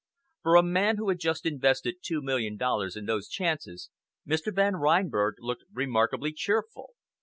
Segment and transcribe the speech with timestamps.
[0.41, 3.91] For a man who had just invested two million dollars in those chances,
[4.27, 4.51] Mr.
[4.51, 6.93] Van Reinberg looked remarkably cheerful.